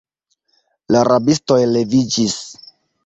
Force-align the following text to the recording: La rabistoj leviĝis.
La 0.95 1.03
rabistoj 1.09 1.59
leviĝis. 1.75 2.39